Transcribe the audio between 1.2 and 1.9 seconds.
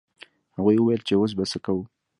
به څه کوو.